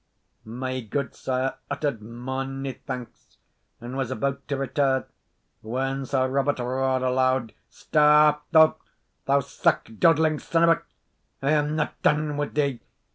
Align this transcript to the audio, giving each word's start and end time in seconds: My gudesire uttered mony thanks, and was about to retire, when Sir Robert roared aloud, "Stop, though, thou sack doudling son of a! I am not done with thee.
My 0.45 0.79
gudesire 0.81 1.57
uttered 1.69 2.01
mony 2.01 2.73
thanks, 2.87 3.37
and 3.79 3.95
was 3.95 4.09
about 4.09 4.47
to 4.47 4.57
retire, 4.57 5.05
when 5.61 6.07
Sir 6.07 6.27
Robert 6.27 6.57
roared 6.57 7.03
aloud, 7.03 7.53
"Stop, 7.69 8.47
though, 8.49 8.77
thou 9.25 9.41
sack 9.41 9.91
doudling 9.99 10.39
son 10.39 10.63
of 10.67 10.69
a! 10.69 10.81
I 11.45 11.51
am 11.51 11.75
not 11.75 12.01
done 12.01 12.35
with 12.35 12.55
thee. 12.55 12.79